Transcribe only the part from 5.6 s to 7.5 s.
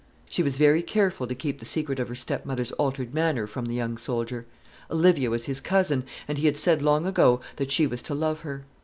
cousin, and he had said long ago